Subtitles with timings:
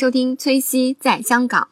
[0.00, 1.68] 收听崔西在香港。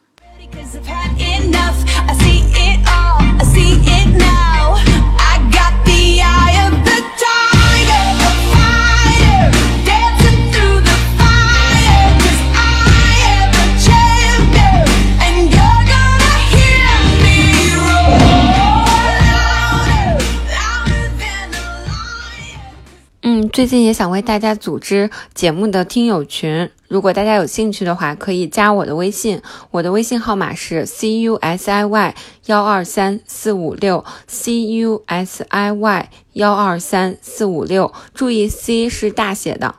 [23.59, 29.41] 最近也想为大家组织节目的听友群，如果大家有兴趣的话，可以加我的微信，
[29.71, 39.75] 我的微信号码是 c u s i y 幺二三四五六 c u s i y 幺二三四五六，注意 C 是大写的。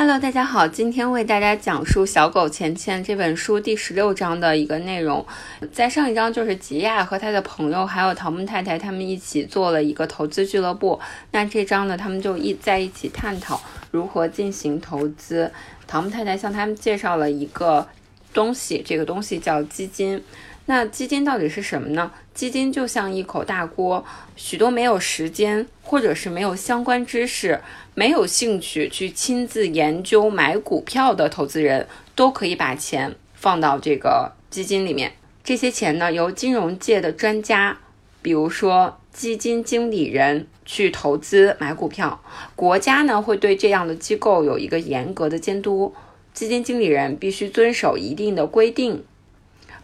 [0.00, 5.26] Hello，大家好，今天为大家讲述《小狗钱钱》这本书第十六章的一个内容。
[5.70, 10.98] 在上一章就是吉亚和他的朋友还有桃木太太他们一起做了一个投资俱乐部。
[11.32, 15.52] 那这章呢，他们就一在一起探讨如何进行投资。
[15.86, 17.86] 桃木太太向他们介绍了一个
[18.32, 20.24] 东西，这个东西叫基金。
[20.70, 22.12] 那基金到底是什么呢？
[22.32, 24.04] 基金就像一口大锅，
[24.36, 27.60] 许多没有时间或者是没有相关知识、
[27.96, 35.12] 没有兴趣去亲自研究买股票的投资人，都可以把钱放到这个基金里面。
[35.42, 37.76] 这些钱呢，由金融界的专家，
[38.22, 42.22] 比如说基金经理人去投资买股票，
[42.54, 45.92] 国家呢会对这样的机构有一个严格的监督，
[46.32, 49.02] 基金经理人必须遵守一定的规定。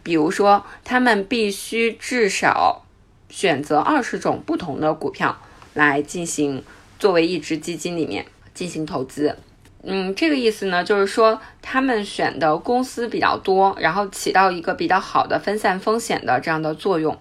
[0.07, 2.85] 比如说，他们必须至少
[3.27, 5.37] 选择二十种不同的股票
[5.73, 6.63] 来进行
[6.97, 9.37] 作为一只基金里面进行投资。
[9.83, 17.19] 嗯，这个意思呢，就是说他们选的公司比较多，然后起到一个比较好的分散风险的这样的作用。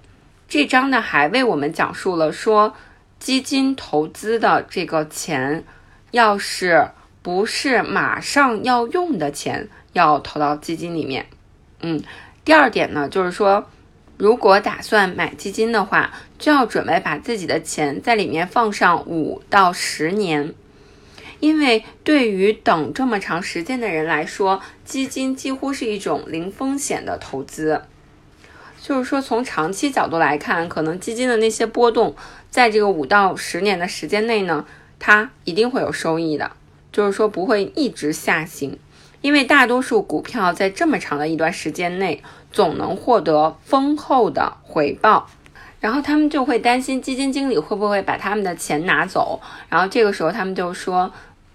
[0.49, 2.73] 这章呢还为我们讲述了说，
[3.19, 5.65] 基金投资的这个钱，
[6.13, 11.27] 要是不是马上要用的钱，要投到基金里面。
[11.81, 12.01] 嗯。
[12.47, 13.69] 第二点呢，就是说，
[14.17, 20.55] 如果打算买基金的话，就要准备把自己的钱在里面放上五到十年，
[21.41, 27.83] 因为对于等这么长时间的人来说，基金几乎是一种零风险的投资。
[28.81, 32.15] 就是说，从长期角度来看，可能基金的那些波动，
[32.49, 34.65] 在这个五到十年的时间内呢，
[35.01, 36.53] 它一定会有收益的，
[36.93, 38.79] 就是说不会一直下行。
[39.27, 42.23] 因为大多数股票在这么长的一段时间内
[42.53, 45.29] 总能获得丰厚的回报，
[45.81, 51.13] 然后他们就会担心基金经理会不会把他们的钱拿走，然后这个时候他们就说，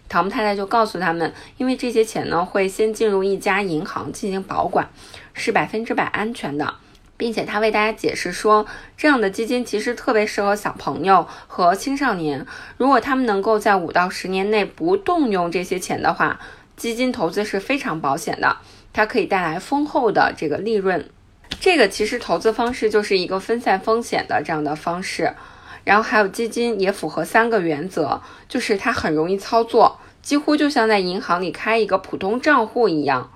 [0.10, 4.90] 桃木太太就告诉他们，因为这些钱呢会先进入一家银行进行保管，
[5.34, 6.74] 是百分之百安全的，
[7.16, 8.66] 并且他为大家解释说，
[8.98, 12.46] 这样的基金其实特别适合小朋友和青少年，
[12.76, 16.38] 如果他们能够在五到十年内不动用这些钱的话。
[16.82, 18.58] 基金投资是非常保险的，
[18.92, 21.08] 它可以带来丰厚的这个利润。
[21.60, 25.32] 这个其实投资方式就是一个分散风险的这样的方式。
[25.84, 28.20] 然后还有基金也符合三个原则，
[28.50, 33.30] 就是它很容易操作，几乎就像在银行里开一个普通账户一样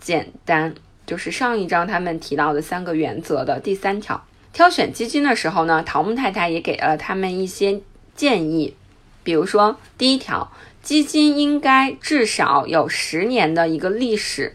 [0.00, 0.74] 简单。
[1.04, 4.24] 就是上一章他们提到的三个原则的第三条。
[4.54, 7.78] 挑选基金的时候呢，桃木太太也给了他们一些
[8.14, 8.74] 建议，
[9.22, 10.50] 比如说第一条。
[10.86, 14.54] 基金应该至少有十年的一个历史，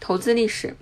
[0.00, 0.74] 投资历史。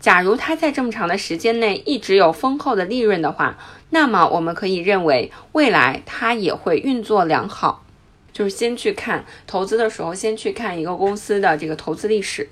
[0.00, 3.58] 假如它在这么长的时间内一直有丰厚的利润的话，
[3.90, 7.84] 那么我们可以认为未来它也会运作良好。
[8.32, 12.48] 就是先去看投资的时候，先去看一个公司的这个投资历史。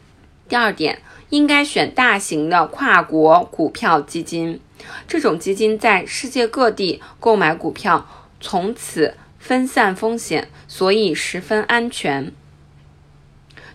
[0.47, 1.00] 第二点，
[1.31, 4.60] 应该选大型的跨国股票基金，
[5.06, 8.06] 这种基金在世界各地购买股票，
[8.43, 9.15] 从此。
[9.38, 12.32] 分散风险，所以十分安全。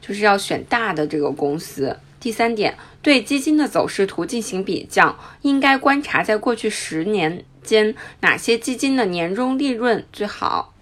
[0.02, 1.98] 就是要选大的这个公司。
[2.20, 10.74] 第三点，对基金的走势图进行比较，应该观察在过去十年间哪些基金的年终利润最好。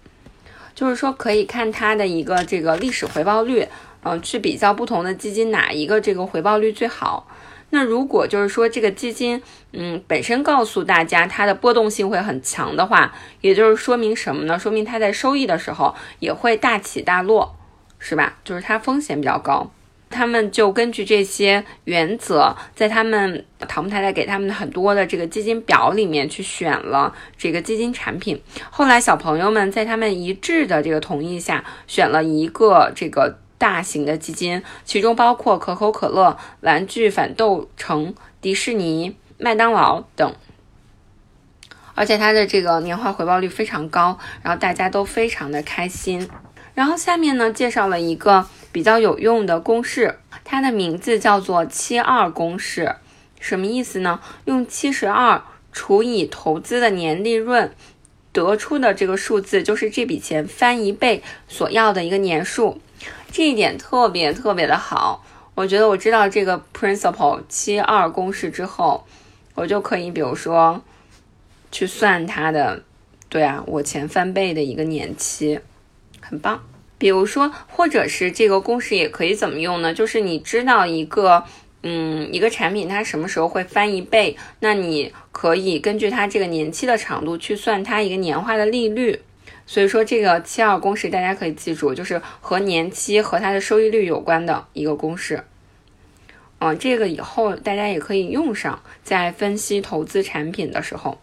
[0.74, 3.68] 就是说，可以看它的一个这个历史回报率，
[4.02, 7.28] 嗯，去比较不同的基金哪一个这个回报率最好。
[7.74, 9.42] 那如果就是说这个基金，
[9.72, 14.58] 嗯，本身告诉大家它的波动性会很强的话，也就是说明什么呢？
[14.58, 17.56] 说明它在收益的时候也会大起大落，
[17.98, 18.36] 是吧？
[18.44, 19.70] 就是它风险比较高。
[20.10, 28.38] 他们就根据这些原则，在他们唐木太太给他们的很多的这个基金表里面去选了这个基金产品。
[28.70, 33.38] 后来小朋友们在他们一致的这个同意下，选了一个这个。
[33.62, 40.34] 大型的基金，其中包括可口可乐、玩具反斗城、迪士尼、麦当劳等，
[41.94, 46.28] 而且它的这个年化回报率非常高，然后大家都非常的开心。
[46.74, 52.96] 然后下面呢，介绍了一个比较有用的公式，它的名字叫做七二公式，
[53.38, 54.18] 什么意思呢？
[54.46, 57.72] 用七十二除以投资的年利润。
[58.32, 62.80] 得出的这个数字就是这笔钱翻一倍所要的一个年数，
[63.30, 65.24] 这一点特别特别的好。
[65.54, 69.04] 我觉得我知道这个 principle 七二公式之后，
[69.54, 70.80] 我就可以比如说
[71.70, 72.82] 去算它的，
[73.28, 75.60] 对啊，我钱翻倍的一个年期，
[76.20, 76.62] 很棒。
[76.96, 79.92] 比如说，或者是这个公式也可以怎么用呢？
[79.92, 81.44] 就是你知道一个。
[81.82, 84.36] 嗯，一个产品它什么时候会翻一倍？
[84.60, 89.20] 那你可以根据它这个年期的长度去算它一个年化的利率。
[89.66, 95.44] 所以说这个七二公式大家可以记住，就是和年期和它的收益率有关的一个公式。
[96.60, 101.18] 嗯，这个以后大家也可以用上，在分析投资产品的时候。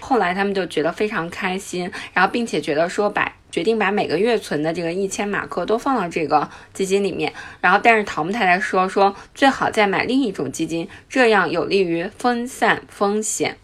[0.00, 3.31] 后来他们就觉得非常开心，然后并且觉得说把。
[3.52, 13.58] 决定把每个月存的这个一千马克都放到这个基金里面，然后但是桃木太太说说最好再买另一种基金，这样有利于分散风险。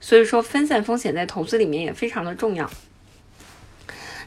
[0.00, 2.68] 所以说分散风险在投资里面也非常的重要。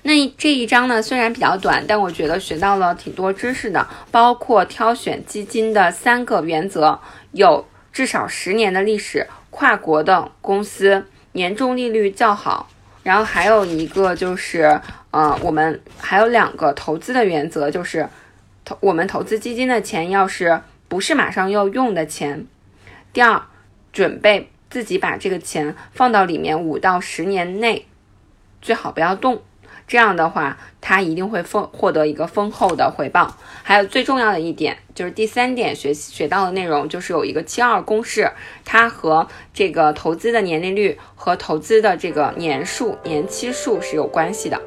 [0.04, 7.00] 那这一章呢虽然比较短，但我觉得学到了挺多知识的，包括挑选基金的三个原则：
[7.34, 12.70] 有至少十年的历史、跨国的公司、年终利率较好。
[13.08, 14.82] 然后还有一个就是，
[15.12, 18.06] 呃，我们还有两个投资的原则，就是
[18.66, 22.46] 投我们投资基金的钱要是不是马上要用的钱。
[23.14, 23.42] 第二，
[23.94, 27.86] 准备自己把这个钱放到里面五到十年内，
[28.62, 29.42] 最好不要动。
[29.88, 33.38] 这样的话，他一定会丰获得一个丰厚的回报。
[33.64, 38.30] 还有最重要的一点，就是第三点学习学到的内容，就是有一个七二公式，
[38.66, 44.62] 它和这个投资的年利率和投资的这个年数、年期数是有关系的。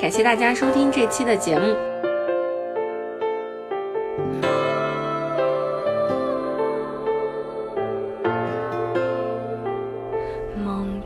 [0.00, 1.87] 感谢大家收听这期的节目。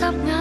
[0.00, 0.39] 但霎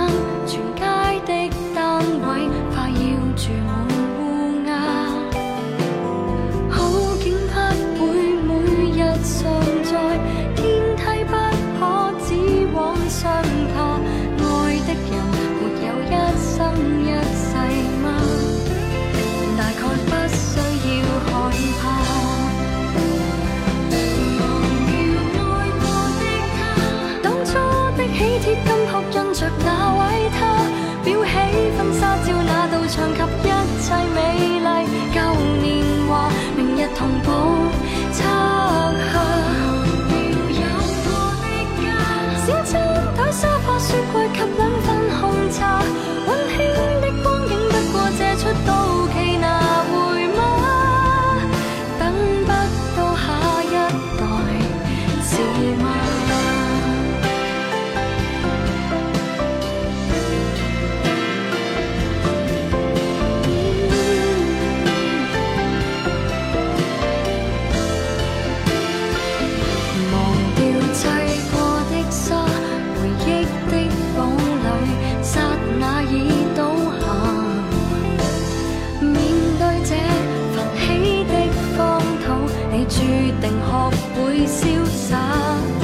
[84.25, 85.78] 会潇洒。